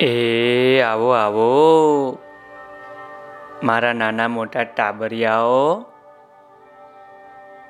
એ, 0.00 0.80
આવો 0.80 1.10
આવો. 1.10 2.18
મારા 3.62 3.92
નાના 3.92 4.28
મોટા 4.28 4.62
ટાબરિયાઓ, 4.62 5.78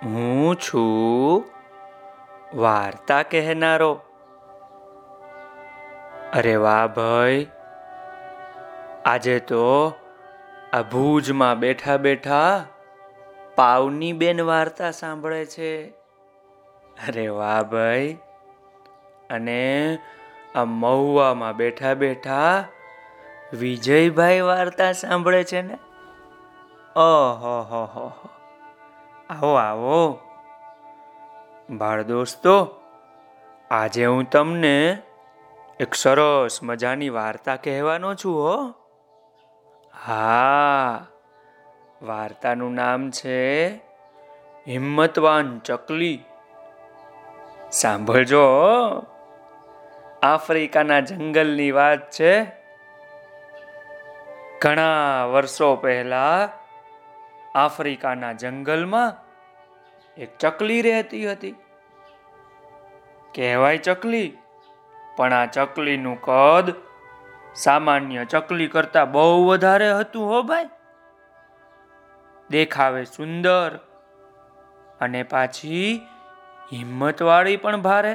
હું 0.04 0.56
છું 0.56 1.44
વાર્તા 2.54 3.22
કહેનારો. 3.22 4.00
અરે 6.34 6.56
વાહ 6.56 6.86
ભાઈ, 6.86 7.46
આજે 9.04 9.38
તો 9.40 9.92
આ 10.72 10.82
ભુજમાં 10.82 11.58
બેઠા 11.58 11.96
બેઠા 11.96 12.66
પાવની 13.56 14.12
બેન 14.12 14.40
વાર્તા 14.40 14.90
સાંભળે 14.90 15.46
છે. 15.46 15.88
અરે 17.08 17.28
વાહ 17.28 17.62
ભાઈ, 17.62 18.16
અને 19.30 19.98
આ 20.56 20.64
મહુવામાં 20.64 21.56
બેઠા 21.56 21.94
બેઠા 21.94 22.64
વિજયભાઈ 23.52 24.40
વાર્તા 24.40 24.92
સાંભળે 24.92 25.44
છે 25.44 25.62
ને? 25.62 25.78
ઓહો, 26.96 27.60
હો 27.62 27.84
હો 27.84 28.12
આવો 29.30 29.54
આવો. 29.54 30.18
બાળ 31.70 32.02
દોસ્તો, 32.02 32.74
આજે 33.70 34.06
હું 34.06 34.30
તમને 34.30 35.02
એક 35.80 35.94
સરસ 35.94 36.62
મજાની 36.62 37.08
વાર્તા 37.08 37.56
કહેવાનો 37.56 38.14
છું, 38.14 38.44
હો. 38.44 38.74
હા, 40.06 41.06
વાર્તાનું 42.02 42.74
નામ 42.74 43.10
છે 43.10 43.66
હિંમતવાન 44.66 45.58
ચકલી. 45.58 46.24
સાંભળજો 47.72 48.46
આફ્રિકાના 50.26 51.00
જંગલની 51.00 51.70
વાત 51.70 52.02
છે. 52.10 52.32
ઘણા 54.62 55.24
વર્ષો 55.24 55.68
પહેલા 55.76 56.48
આફ્રિકાના 57.54 58.32
જંગલમાં 58.32 59.12
એક 60.16 60.30
ચકલી 60.38 60.82
રહેતી 60.82 61.24
હતી. 61.30 61.54
કહેવાય 63.34 63.78
ચકલી, 63.78 64.30
પણ 65.16 65.32
આ 65.32 65.46
ચકલીનું 65.46 66.18
કદ 66.20 66.74
સામાન્ય 67.56 68.24
ચકલી 68.24 68.68
કરતા 68.68 69.04
બહુ 69.04 69.44
વધારે 69.46 69.90
હતું 69.92 70.30
હો 70.30 70.38
ભાઈ. 70.42 70.68
દેખાવે 72.50 73.02
સુંદર 73.04 73.70
અને 75.00 75.22
પાછી 75.22 75.90
હિંમતવાળી 76.72 77.56
પણ 77.56 77.82
ભારે. 77.82 78.12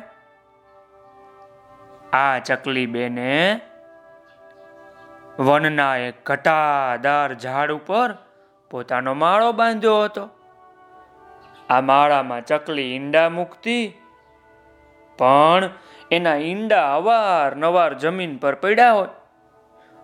આ 2.13 2.39
ચકલી 2.39 2.85
બેને 2.85 3.61
વનના 5.39 5.95
એક 5.97 6.17
ઘટાદાર 6.25 7.33
ઝાડ 7.33 7.71
ઉપર 7.71 8.09
પોતાનો 8.71 9.13
માળો 9.13 9.51
બાંધ્યો 9.51 10.01
હતો. 10.03 10.25
આ 11.69 11.81
માળામાં 11.81 12.43
ચકલી 12.45 12.89
ઈંડા 12.95 13.29
મૂકતી, 13.29 13.85
પણ 15.19 15.69
એના 16.11 16.35
ઈંડા 16.35 16.87
અવારનવાર 16.95 17.93
જમીન 17.93 18.33
પર 18.37 18.55
પડ્યા 18.55 18.91
હોય 18.91 19.09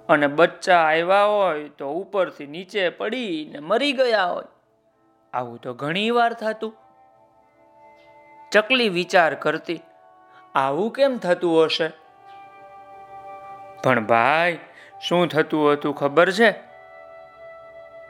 અને 0.10 0.28
બચ્ચા 0.28 0.80
આવ્યા 0.84 1.26
હોય 1.26 1.70
તો 1.70 1.92
ઉપરથી 1.92 2.48
નીચે 2.48 2.90
પડીને 2.90 3.60
મરી 3.60 3.92
ગયા 3.92 4.26
હોય. 4.26 4.50
આવું 5.34 5.60
તો 5.60 5.74
ઘણી 5.74 6.12
વાર 6.12 6.34
થતું. 6.34 6.74
ચકલી 8.52 8.90
વિચાર 8.90 9.32
કરતી 9.36 9.82
આવું 10.58 10.92
કેમ 10.92 11.18
થતું 11.18 11.66
હશે? 11.66 11.88
પણ 13.84 14.06
ભાઈ, 14.06 14.60
શું 15.02 15.28
થતું 15.28 15.74
હતું 15.74 15.96
ખબર 15.96 16.32
છે? 16.32 16.52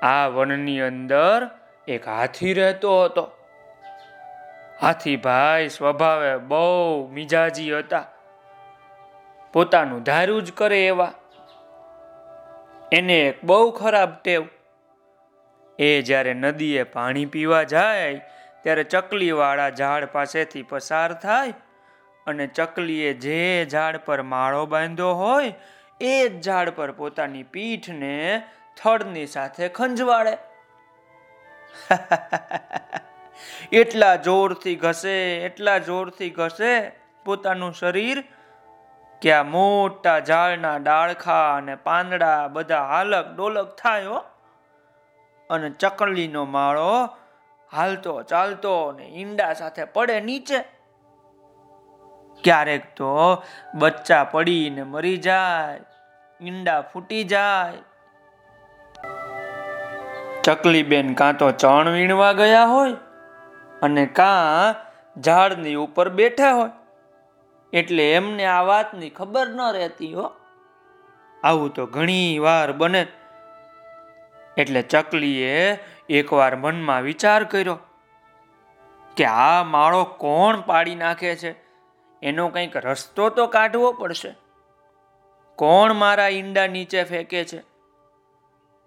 આ 0.01 0.27
વનની 0.27 0.79
અંદર 0.79 1.49
એક 1.87 2.07
હાથી 2.07 2.53
રહેતો 2.53 3.03
હતો. 3.03 3.31
હાથી 4.81 5.15
ભાઈ 5.15 5.69
સ્વભાવે 5.69 6.37
બહુ 6.37 7.09
મિજાજી 7.11 7.77
હતા. 7.77 8.05
પોતાનું 9.53 10.03
ધાર્યું 10.03 10.43
જ 10.43 10.51
કરે 10.51 10.87
એવા. 10.87 11.13
એને 12.91 13.19
એક 13.19 13.45
બહુ 13.45 13.71
ખરાબ 13.71 14.09
ટેવ. 14.23 14.45
એ 15.79 16.01
જ્યારે 16.01 16.33
નદીએ 16.33 16.83
પાણી 16.83 17.25
પીવા 17.25 17.63
જાય, 17.63 18.21
ત્યારે 18.63 18.83
ચકલીવાળા 18.83 19.69
ઝાડ 19.69 20.05
પાસેથી 20.05 20.63
પસાર 20.63 21.13
થાય 21.13 21.53
અને 22.27 22.47
ચકલીએ 22.47 23.19
જે 23.19 23.65
ઝાડ 23.65 24.05
પર 24.05 24.21
માળો 24.21 24.65
બાંધ્યો 24.65 25.13
હોય, 25.13 25.53
એ 26.01 26.29
જ 26.29 26.41
ઝાડ 26.41 26.69
પર 26.69 26.91
પોતાની 26.91 27.43
પીઠને 27.43 28.43
થડની 28.77 29.25
સાથે 29.25 29.69
ખંજવાળે. 29.69 30.37
એટલા 33.71 34.15
જોરથી 34.15 34.75
ઘસે, 34.75 35.45
એટલા 35.45 35.79
જોરથી 35.79 36.29
ઘસે 36.29 36.91
પોતાનું 37.25 37.73
શરીર 37.73 38.23
કે 39.21 39.33
આ 39.33 39.43
મોટા 39.43 40.19
ઝાડના 40.19 40.79
ડાળખા 40.79 41.57
અને 41.57 41.75
પાંદડા 41.75 42.47
બધા 42.47 42.85
હાલક 42.85 43.33
ડોલક 43.33 43.77
થાય 43.77 44.21
અને 45.49 45.69
ચકલીનો 45.69 46.45
માળો 46.45 47.09
હાલતો 47.71 48.23
ચાલતો 48.23 48.91
ને 48.91 49.11
ઈંડા 49.11 49.53
સાથે 49.53 49.85
પડે 49.85 50.21
નીચે. 50.21 50.76
ક્યારેક 52.47 52.95
તો 52.95 53.43
બચ્ચા 53.73 54.23
પડીને 54.23 54.83
મરી 54.83 55.17
જાય, 55.17 55.79
ઈંડા 56.41 56.81
ફૂટી 56.81 57.23
જાય. 57.23 57.73
ચકલી 60.43 60.83
બેન 60.83 61.13
કાં 61.13 61.37
તો 61.37 61.51
ચણ 61.51 61.89
વીણવા 61.89 62.33
ગયા 62.33 62.65
હોય 62.65 62.93
અને 63.81 64.05
કાં 64.05 64.75
ઝાડની 65.21 65.75
ઉપર 65.75 66.09
બેઠા 66.09 66.51
હોય. 66.51 66.69
એટલે 67.73 68.11
એમને 68.11 68.45
આ 68.45 68.61
વાતની 68.61 69.09
ખબર 69.09 69.47
ન 69.47 69.61
રહેતી 69.71 70.13
હો. 70.13 70.31
આવું 71.43 71.73
તો 71.73 71.85
ઘણી 71.85 72.39
વાર 72.39 72.71
બને. 72.71 73.07
એટલે 74.57 74.81
ચકલીએ 74.81 75.79
એકવાર 76.09 76.55
મનમાં 76.55 77.01
વિચાર 77.01 77.43
કર્યો 77.43 77.79
કે 79.17 79.25
આ 79.25 79.63
માળો 79.63 80.03
કોણ 80.03 80.61
પાડી 80.61 80.95
નાખે 80.95 81.35
છે? 81.35 81.66
એનો 82.21 82.49
કંઈક 82.49 82.77
રસ્તો 82.77 83.29
તો 83.29 83.47
કાઢવો 83.47 83.91
પડશે. 83.91 84.35
કોણ 85.55 85.93
મારા 85.93 86.27
ઈંડા 86.27 86.67
નીચે 86.67 87.03
ફેંકે 87.03 87.43
છે? 87.43 87.63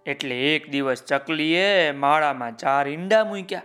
એટલે 0.06 0.36
એક 0.54 0.70
દિવસ 0.70 1.04
ચકલીએ 1.04 1.92
માળામાં 1.92 2.56
ચાર 2.56 2.88
ઈંડા 2.88 3.24
મૂક્યા 3.24 3.62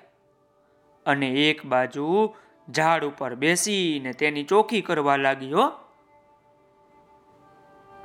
અને 1.05 1.29
એક 1.29 1.65
બાજુ 1.65 2.35
ઝાડ 2.69 3.03
ઉપર 3.03 3.35
બેસીને 3.35 4.13
તેની 4.13 4.43
ચોખી 4.43 4.81
કરવા 4.81 5.15
લાગી 5.15 5.51
હો. 5.51 5.65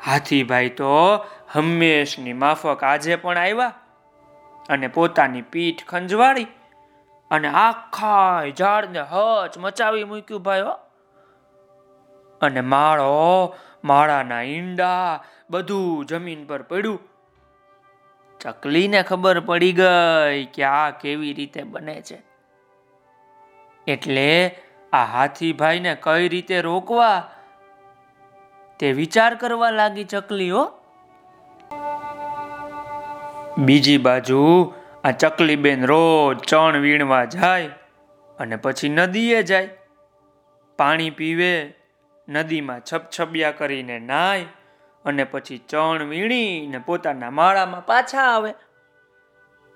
હાથીભાઈ 0.07 0.69
તો 0.69 0.93
હંમેશની 1.53 2.33
માફક 2.33 2.85
આજે 2.85 3.17
પણ 3.17 3.39
આવ્યા 3.39 3.73
અને 4.69 4.89
પોતાની 4.89 5.43
પીઠ 5.43 5.85
ખંજવાળી 5.87 6.47
અને 7.31 7.49
આખા 7.49 8.49
ઝાડને 8.59 9.01
હચ 9.01 9.59
મચાવી 9.59 10.05
મૂક્યું, 10.05 10.43
ભાઈ 10.43 10.61
અને 12.41 12.61
માળો, 12.61 13.55
માળાના 13.85 14.43
ઈંડા, 14.43 15.25
બધું 15.51 16.07
જમીન 16.07 16.47
પર 16.47 16.63
પડ્યું. 16.63 17.01
ચકલીને 18.41 19.03
ખબર 19.03 19.41
પડી 19.41 19.73
ગઈ 19.73 20.45
કે 20.45 20.63
આ 20.63 20.91
કેવી 20.91 21.33
રીતે 21.33 21.63
બને 21.63 22.03
છે. 22.03 22.23
એટલે 23.87 24.59
આ 24.93 25.05
હાથીભાઈને 25.05 25.97
કઈ 26.01 26.29
રીતે 26.29 26.61
રોકવા 26.61 27.31
તે 28.79 28.93
વિચાર 28.93 29.35
કરવા 29.35 29.71
લાગી 29.71 30.05
ચકલીઓ. 30.05 30.73
બીજી 33.59 33.99
બાજુ 33.99 34.75
આ 35.05 35.11
ચકલી 35.11 35.57
બેન 35.57 35.87
રોજ 35.87 36.39
ચણ 36.39 36.77
વીણવા 36.77 37.25
જાય 37.25 37.67
અને 38.39 38.57
પછી 38.57 38.89
નદીએ 38.89 39.43
જાય. 39.43 39.69
પાણી 40.79 41.11
પીવે 41.11 41.80
નદીમાં 42.31 42.81
છપછપિયા 42.93 43.51
કરીને 43.51 43.99
નાય 43.99 44.47
અને 45.05 45.25
પછી 45.25 45.59
ચણ 45.59 46.03
વીણીને 46.03 46.79
પોતાના 46.79 47.31
માળામાં 47.31 47.87
પાછા 47.87 48.23
આવે. 48.23 48.55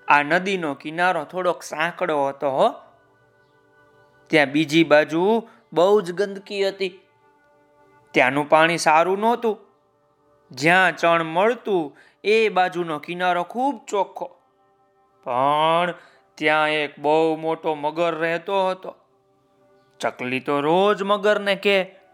આ 0.07 0.23
નદીનો 0.23 0.73
કિનારો 0.73 1.23
થોડોક 1.23 1.63
સાંકડો 1.63 2.27
હતો 2.27 2.49
હો. 2.51 2.73
ત્યાં 4.27 4.47
બીજી 4.47 4.83
બાજુ 4.83 5.49
બહુ 5.73 6.01
જ 6.01 6.11
ગંદકી 6.11 6.67
હતી. 6.67 6.99
ત્યાંનું 8.11 8.49
પાણી 8.49 8.77
સારું 8.77 9.19
નહોતું. 9.19 9.57
જ્યાં 10.51 10.95
ચણ 10.95 11.23
મળતું 11.23 11.97
એ 12.23 12.49
બાજુનો 12.49 12.99
કિનારો 12.99 13.43
ખૂબ 13.43 13.85
ચોખ્ખો. 13.87 14.35
પણ 15.23 15.93
ત્યાં 16.35 16.69
એક 16.69 16.99
બહુ 16.99 17.35
મોટો 17.35 17.75
મગર 17.75 18.15
રહેતો 18.15 18.69
હતો. 18.69 18.95
ચકલી 19.99 20.39
તો 20.39 20.61
રોજ 20.61 21.03
મગરને 21.03 21.55
કે 21.55 22.04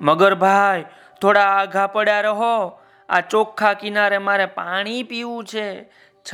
મગર 0.00 0.34
ભાઈ, 0.34 0.84
થોડા 1.20 1.44
આઘા 1.44 1.86
પડ્યા 1.86 2.20
રહો. 2.20 2.80
આ 3.08 3.20
ચોખ્ખા 3.20 3.74
કિનારે 3.74 4.18
મારે 4.18 4.46
પાણી 4.46 5.02
પીવું 5.02 5.44
છે, 5.44 5.84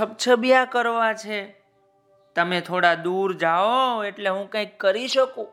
છબછબિયા 0.00 0.64
કરવા 0.64 1.12
છે. 1.12 1.62
તમે 2.34 2.60
થોડા 2.60 2.94
દૂર 2.94 3.36
જાઓ 3.36 4.04
એટલે 4.04 4.30
હું 4.30 4.50
કંઈક 4.50 4.80
કરી 4.80 5.08
શકું. 5.08 5.48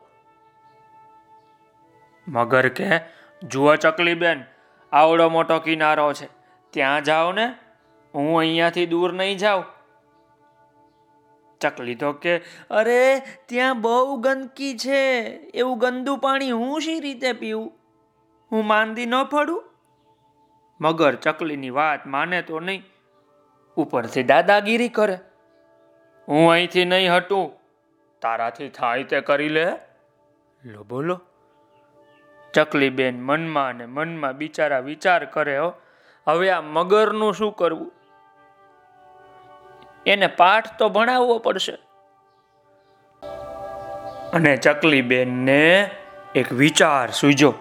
મગર 2.28 2.68
કે, 2.68 3.00
જુઓ 3.42 3.76
ચકલી 3.76 4.14
બેન 4.14 4.44
આવડો 4.92 5.28
મોટો 5.28 5.58
કિનારો 5.58 6.12
છે. 6.12 6.28
ત્યાં 6.70 7.04
જાઓ 7.04 7.32
ને, 7.32 7.54
હું 8.14 8.38
અહીંયાથી 8.38 8.86
દૂર 8.86 9.12
નહીં 9.12 9.38
જાઉં. 9.38 9.64
ચકલી 11.60 11.94
તો 11.94 12.12
કે, 12.12 12.38
અરે, 12.70 13.22
ત્યાં 13.46 13.80
બહુ 13.80 14.16
ગંદકી 14.16 14.78
છે. 14.78 15.10
એવું 15.54 15.78
ગંદુ 15.78 16.16
પાણી 16.16 16.50
હું 16.50 16.80
શી 16.80 17.00
રીતે 17.00 17.32
પીવું? 17.32 17.79
હું 18.52 18.66
માંદી 18.66 19.06
ન 19.06 19.24
પડું 19.24 19.64
મગર 20.80 21.14
ચકલીની 21.14 21.70
વાત 21.70 22.06
માને 22.06 22.42
તો 22.42 22.60
નહીં. 22.60 22.82
ઉપરથી 23.76 24.22
દાદાગીરી 24.22 24.88
કરે. 24.88 25.18
હું 26.28 26.50
અહીંથી 26.50 26.84
નહીં 26.84 27.14
હટું. 27.14 27.52
તારાથી 28.22 28.68
થાય 28.68 29.04
તે 29.04 29.20
કરી 29.20 29.48
લે. 29.48 29.66
લો 30.64 30.84
બોલો. 30.84 31.20
ચકલી 32.54 32.90
બેન 32.90 33.22
મનમાં 33.22 33.68
અને 33.68 33.86
મનમાં 33.86 34.32
બિચારા 34.32 34.78
વિચાર 34.78 35.24
કરે 35.24 35.58
હો. 35.58 35.72
હવે 36.28 36.50
આ 36.50 36.60
મગરનું 36.60 37.34
શું 37.34 37.52
કરવું? 37.52 37.92
એને 40.06 40.26
પાઠ 40.26 40.78
તો 40.78 40.88
ભણાવવો 40.88 41.38
પડશે. 41.38 41.78
અને 44.32 44.56
ચકલી 44.56 45.02
બેનને 45.02 45.90
એક 46.34 46.52
વિચાર 46.52 47.10
સૂજો. 47.10 47.54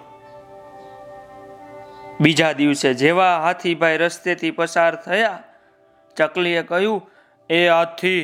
બીજા 2.22 2.54
દિવસે 2.54 2.94
જેવા 2.94 3.40
હાથીભાઈ 3.40 3.98
રસ્તેથી 3.98 4.52
પસાર 4.52 4.96
થયા, 4.96 5.44
ચકલીએ 6.18 6.64
કહ્યું, 6.64 7.12
એ 7.50 7.68
હાથી, 7.68 8.24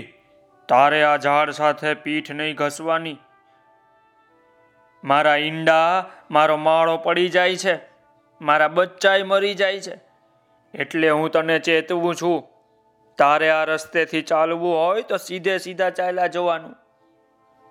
તારે 0.69 1.03
આ 1.03 1.17
ઝાડ 1.17 1.49
સાથે 1.49 1.93
પીઠ 1.93 2.31
નહીં 2.31 2.55
ઘસવાની. 2.55 3.19
મારા 5.03 5.37
ઈંડા, 5.37 6.05
મારો 6.31 6.57
માળો 6.57 6.97
પડી 6.97 7.29
જાય 7.29 7.55
છે, 7.55 7.75
મારા 8.41 8.67
બચ્ચાય 8.67 9.23
મરી 9.23 9.53
જાય 9.53 9.79
છે, 9.79 9.95
એટલે 10.73 11.09
હું 11.09 11.31
તને 11.31 11.59
ચેતવું 11.59 12.15
છું. 12.15 12.43
તારે 13.17 13.49
આ 13.49 13.63
રસ્તેથી 13.65 14.21
ચાલવું 14.21 14.75
હોય 14.77 15.01
તો 15.01 15.17
સીધે 15.17 15.57
સીધા 15.59 15.89
ચાલ્યા 15.89 16.27
જવાનું. 16.27 16.75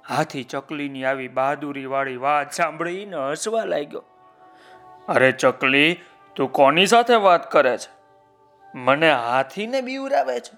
હાથી 0.08 0.44
ચકલીની 0.44 1.04
આવી 1.04 1.28
બહાદુરીવાળી 1.28 2.16
વાત 2.16 2.50
સાંભળીને 2.52 3.16
હસવા 3.16 3.64
લાગ્યો. 3.64 4.04
અરે 5.08 5.32
ચકલી 5.32 6.00
તું 6.36 6.52
કોની 6.52 6.86
સાથે 6.86 7.14
વાત 7.14 7.50
કરે 7.50 7.78
છે? 7.78 7.94
મને 8.74 9.12
હાથીને 9.12 9.80
બીવરાવે 9.80 10.40
છે. 10.40 10.56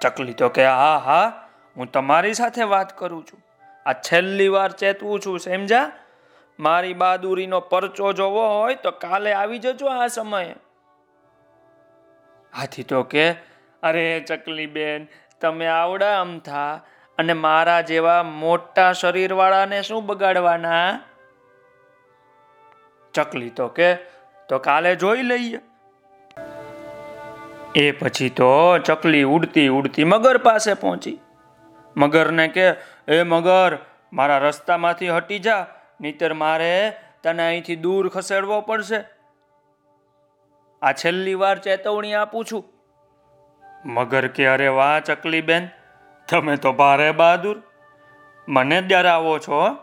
ચકલી 0.00 0.32
તો 0.32 0.48
કે, 0.48 0.66
હા 0.66 0.96
હા, 0.96 1.48
હું 1.76 1.92
તમારી 1.92 2.34
સાથે 2.34 2.62
વાત 2.62 2.98
કરું 2.98 3.24
છું. 3.24 3.44
આ 3.86 3.92
છેલ્લી 3.92 4.48
વાર 4.48 4.72
ચેતવું 4.72 5.20
છું 5.20 5.38
સમજા 5.38 5.92
મારી 6.58 6.94
બહાદુરીનો 6.94 7.60
પરચો 7.60 8.12
જોવો 8.12 8.48
હોય 8.48 8.74
તો 8.74 8.90
કાલે 8.90 9.32
આવી 9.32 9.58
જજો 9.58 9.86
આ 9.86 10.06
સમયે. 10.06 10.54
હાથી 12.56 12.82
તો 12.82 13.02
કે, 13.02 13.32
અરે 13.82 14.20
ચકલી 14.20 14.66
બેન, 14.66 15.06
તમે 15.40 15.66
આવડા 15.66 16.20
અમથા 16.20 16.80
અને 17.18 17.32
મારા 17.32 17.80
જેવા 17.80 18.22
મોટા 18.22 18.92
શરીરવાળાને 18.92 19.82
શું 19.82 20.06
બગાડવાના? 20.06 21.00
ચકલી 23.14 23.50
તો 23.50 23.68
કે 23.68 24.13
તો 24.48 24.58
કાલે 24.58 24.96
જોઈ 24.96 25.22
લઈએ. 25.22 25.60
એ 27.74 27.90
પછી 27.90 28.30
તો 28.30 28.78
ચકલી 28.78 29.22
ઉડતી 29.22 29.68
ઉડતી 29.68 30.04
મગર 30.04 30.38
પાસે 30.38 30.74
પહોંચી. 30.74 31.20
મગરને 31.96 32.48
કે, 32.48 32.66
એ 33.08 33.22
મગર, 33.22 33.78
મારા 34.12 34.38
રસ્તામાંથી 34.38 35.08
હટી 35.08 35.38
જા 35.38 35.66
નહીતર 36.00 36.32
મારે 36.32 36.92
તને 37.22 37.46
અહીંથી 37.46 37.76
દૂર 37.76 38.08
ખસેડવો 38.08 38.60
પડશે. 38.60 39.04
આ 40.82 40.92
છેલ્લી 40.92 41.34
વાર 41.34 41.58
ચેતવણી 41.58 42.14
આપું 42.14 42.44
છું. 42.44 42.64
મગર 43.84 44.28
કે, 44.28 44.46
અરે 44.46 44.68
વાહ 44.68 45.00
ચકલી 45.00 45.40
બેન 45.40 45.68
તમે 46.28 46.56
તો 46.56 46.72
ભારે 46.72 47.10
બહાદુર. 47.10 47.62
મને 48.48 48.82
ડરાવો 48.82 49.38
છો. 49.38 49.76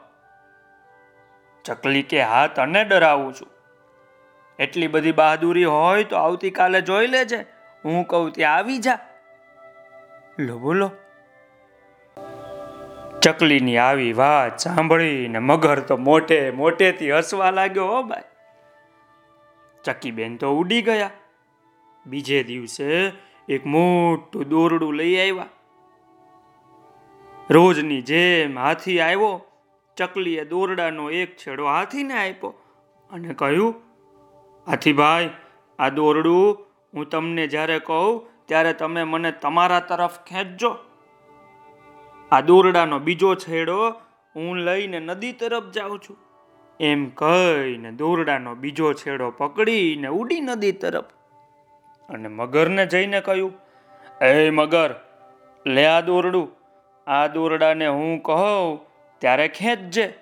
ચકલી 1.65 2.03
કે, 2.03 2.21
હા, 2.21 2.47
તને 2.47 2.85
ડરાવું 2.85 3.33
છું. 3.33 3.60
એટલી 4.61 4.87
બધી 4.87 5.11
બહાદુરી 5.11 5.63
હોય 5.65 6.03
તો 6.03 6.15
આવતીકાલે 6.15 6.81
જોઈ 6.81 7.07
લેજે. 7.07 7.39
હું 7.85 8.07
કહું, 8.07 8.31
ત્યાં 8.31 8.55
આવી 8.55 8.77
જા. 8.77 8.99
લો, 10.39 10.57
બોલો. 10.57 10.91
ચકલીની 13.21 13.77
આવી 13.77 14.13
વાત 14.13 14.57
સાંભળીને 14.57 15.39
મગર 15.39 15.79
તો 15.79 15.97
મોટે 15.97 16.51
મોટેથી 16.51 17.11
હસવા 17.11 17.51
લાગ્યો, 17.51 17.85
હો 17.85 18.03
ભાઈ. 18.03 18.21
ચકીબેન 19.83 20.37
તો 20.37 20.55
ઉડી 20.57 20.81
ગયા. 20.81 21.09
બીજે 22.05 22.43
દિવસે 22.43 22.89
એક 23.49 23.65
મોટું 23.65 24.49
દોરડું 24.49 24.93
લઈ 24.93 25.15
આવ્યા. 25.19 25.45
રોજની 27.49 28.01
જેમ 28.01 28.59
હાથી 28.59 28.99
આવ્યો, 28.99 29.45
ચકલીએ 29.97 30.43
દોરડાનો 30.45 31.11
એક 31.11 31.37
છેડો 31.37 31.65
હાથીને 31.65 32.13
આપ્યો 32.13 32.53
અને 33.11 33.33
કહ્યું 33.33 33.90
હાથીભાઈ 34.67 35.29
આ 35.79 35.89
દોરડું 35.89 36.67
હું 36.93 37.09
તમને 37.09 37.47
જ્યારે 37.47 37.79
કહું 37.79 38.27
ત્યારે 38.45 38.73
તમે 38.73 39.03
મને 39.03 39.31
તમારા 39.31 39.79
તરફ 39.79 40.19
ખેંચજો. 40.19 40.77
આ 42.31 42.41
દોરડાનો 42.41 42.99
બીજો 42.99 43.35
છેડો 43.35 43.89
હું 44.35 44.57
લઈને 44.57 44.99
નદી 44.99 45.31
તરફ 45.31 45.71
જાઉં 45.71 45.99
છું. 45.99 46.17
એમ 46.79 47.09
કહીને 47.09 47.91
દોરડાનો 47.91 48.55
બીજો 48.55 48.93
છેડો 48.93 49.31
પકડીને 49.31 50.07
ઉડી 50.07 50.41
નદી 50.41 50.71
તરફ. 50.71 51.03
અને 52.09 52.27
મગરને 52.27 52.85
જઈને 52.85 53.21
કહ્યું, 53.21 53.53
એ 54.21 54.49
મગર, 54.49 54.95
લે 55.65 55.85
આ 55.87 56.01
દોરડું. 56.01 56.47
આ 57.07 57.27
દોરડાને 57.27 57.87
હું 57.87 58.21
કહું 58.23 58.85
ત્યારે 59.19 59.47
ખેંચજે. 59.47 60.13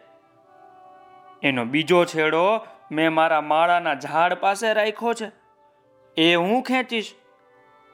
એનો 1.43 1.65
બીજો 1.65 2.05
છેડો 2.05 2.65
મેં 2.91 3.13
મારા 3.13 3.41
માળાના 3.41 3.95
ઝાડ 3.95 4.33
પાસે 4.33 4.73
રાખ્યો 4.73 5.13
છે. 5.13 5.31
એ 6.21 6.35
હું 6.35 6.63
ખેંચીશ 6.63 7.13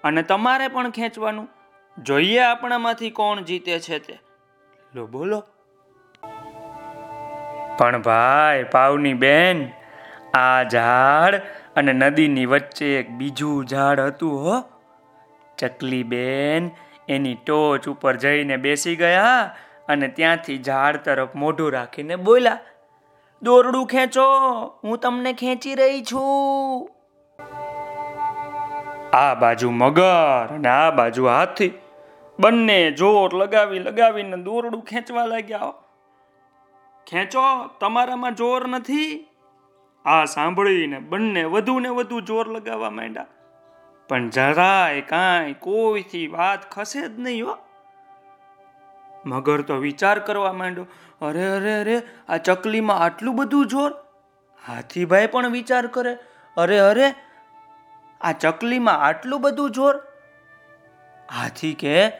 અને 0.04 0.24
તમારે 0.24 0.68
પણ 0.68 0.90
ખેંચવાનું. 0.90 1.48
જોઈએ 2.04 2.40
આપણામાંથી 2.40 3.10
કોણ 3.10 3.42
જીતે 3.42 3.80
છે 3.80 4.00
તે. 4.00 4.20
લો, 4.96 5.08
બોલો. 5.08 5.44
પણ 7.78 8.02
ભાઈ, 8.02 8.64
પાવની 8.64 9.14
બેન, 9.14 9.70
આ 10.34 10.64
ઝાડ 10.64 11.36
અને 11.76 11.94
નદીની 11.94 12.46
વચ્ચે 12.46 13.00
એક 13.00 13.10
બીજું 13.10 13.68
ઝાડ 13.68 14.00
હતું 14.00 14.44
હો. 14.44 14.64
ચકલી 15.58 16.04
બેન 16.04 16.70
એની 17.10 17.36
ટોચ 17.36 17.90
ઉપર 17.90 18.16
જઈને 18.16 18.58
બેસી 18.58 18.96
ગયા 18.96 19.56
અને 19.88 20.08
ત્યાંથી 20.08 20.64
ઝાડ 20.64 20.98
તરફ 20.98 21.36
મોઢું 21.36 21.72
રાખીને 21.72 22.16
બોલ્યા 22.16 22.58
દોરડું 23.46 23.88
ખેંચો, 23.88 24.26
હું 24.84 24.98
તમને 24.98 25.34
ખેંચી 25.34 25.76
રહી 25.76 26.04
છું. 26.04 26.90
આ 29.14 29.34
બાજુ 29.34 29.72
મગર 29.72 30.48
અને 30.52 30.70
આ 30.70 30.92
બાજુ 30.92 31.26
હાથી, 31.26 31.74
બંને 32.40 32.92
જોર 32.92 33.36
લગાવી 33.36 33.80
લગાવીને 33.80 34.38
દોરડું 34.38 34.82
ખેંચવા 34.82 35.26
લાગ્યા. 35.26 35.74
ખેંચો, 37.08 37.46
તમારામાં 37.80 38.36
જોર 38.36 38.68
નથી? 38.68 39.28
આ 40.06 40.26
સાંભળીને 40.26 41.00
બંને 41.00 41.44
વધુ 41.44 41.80
ને 41.80 41.90
વધુ 41.90 42.22
જોર 42.22 42.50
લગાવવા 42.50 42.90
માંડ્યા. 42.90 43.26
પણ 44.10 44.30
જરાય 44.30 45.02
કાંઈ 45.02 45.54
કોઈથી 45.54 46.28
વાત 46.28 46.72
ખસે 46.72 47.08
જ 47.08 47.20
નહીં 47.20 47.46
હો. 47.46 47.58
મગર 49.26 49.62
તો 49.62 49.76
વિચાર 49.76 50.20
કરવા 50.20 50.54
માંડ્યો, 50.54 50.86
અરે 51.22 51.48
અરે 51.48 51.82
અરે, 51.82 52.02
આ 52.30 52.38
ચકલીમાં 52.38 52.98
આટલું 52.98 53.36
બધું 53.36 53.68
જોર? 53.68 53.92
હાથીભાઈ 54.68 55.28
પણ 55.28 55.52
વિચાર 55.52 55.88
કરે, 55.88 56.18
અરે 56.58 56.80
અરે, 56.80 57.14
આ 58.22 58.32
ચકલીમાં 58.32 58.98
આટલું 58.98 59.42
બધું 59.42 59.72
જોર? 59.72 59.98
હાથી 61.36 61.74
કે, 61.74 62.12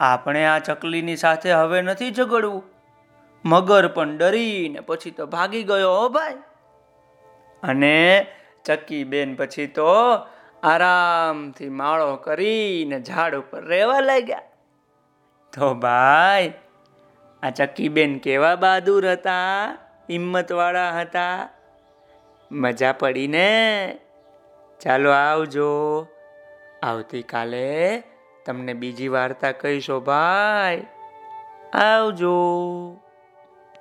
આપણે 0.00 0.46
આ 0.46 0.58
ચકલીની 0.58 1.16
સાથે 1.16 1.52
હવે 1.52 1.82
નથી 1.82 2.10
ઝઘડવું. 2.10 2.62
મગર 3.44 3.88
પણ 3.88 4.18
ડરીને 4.18 4.80
પછી 4.80 5.10
તો 5.10 5.26
ભાગી 5.26 5.62
ગયો, 5.62 5.94
હો 5.94 6.08
ભાઈ. 6.08 6.34
અને 7.62 8.26
ચકી 8.64 9.04
બેન 9.04 9.34
પછી 9.34 9.66
તો 9.66 9.86
આરામથી 10.62 11.68
માળો 11.68 12.16
કરીને 12.16 13.00
ઝાડ 13.00 13.34
ઉપર 13.34 13.64
રહેવા 13.64 14.00
લાગ્યા. 14.00 14.42
તો 15.52 15.74
ભાઈ, 15.74 16.52
આ 17.42 17.50
ચક્કીબેન 17.50 18.18
કેવા 18.18 18.56
બહાદુર 18.56 19.10
હતા, 19.10 19.72
હિંમતવાળા 20.10 21.00
હતા. 21.00 21.48
મજા 22.52 22.92
પડી 22.92 23.28
ને? 23.28 23.98
ચાલો 24.80 25.10
આવજો. 25.10 26.06
આવતીકાલે 26.82 28.02
તમને 28.46 28.72
બીજી 28.72 29.08
વાર્તા 29.08 29.52
કહીશો 29.52 30.00
ભાઈ. 30.00 30.86
આવજો. 31.72 32.32